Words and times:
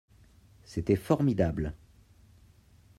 C'était 0.63 0.95
formidable. 0.95 1.75